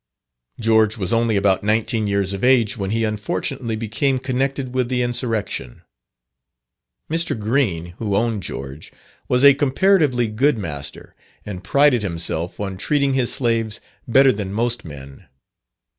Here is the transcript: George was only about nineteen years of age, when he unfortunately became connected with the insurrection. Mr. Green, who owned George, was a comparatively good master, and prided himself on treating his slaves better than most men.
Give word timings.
George 0.59 0.97
was 0.97 1.13
only 1.13 1.35
about 1.37 1.61
nineteen 1.63 2.07
years 2.07 2.33
of 2.33 2.43
age, 2.43 2.75
when 2.75 2.89
he 2.89 3.03
unfortunately 3.03 3.75
became 3.75 4.17
connected 4.17 4.73
with 4.73 4.89
the 4.89 5.03
insurrection. 5.03 5.83
Mr. 7.07 7.37
Green, 7.37 7.93
who 7.99 8.15
owned 8.15 8.41
George, 8.41 8.91
was 9.27 9.43
a 9.43 9.53
comparatively 9.53 10.25
good 10.27 10.57
master, 10.57 11.13
and 11.45 11.63
prided 11.63 12.01
himself 12.01 12.59
on 12.59 12.77
treating 12.77 13.13
his 13.13 13.31
slaves 13.31 13.79
better 14.07 14.31
than 14.31 14.51
most 14.51 14.83
men. 14.83 15.27